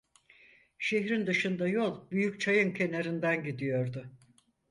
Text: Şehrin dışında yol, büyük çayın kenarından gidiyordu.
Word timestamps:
Şehrin 0.77 1.27
dışında 1.27 1.67
yol, 1.67 2.11
büyük 2.11 2.41
çayın 2.41 2.73
kenarından 2.73 3.43
gidiyordu. 3.43 4.07